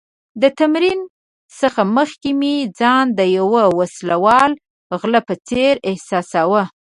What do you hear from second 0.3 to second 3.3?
د تمرین څخه مخکې مې ځان د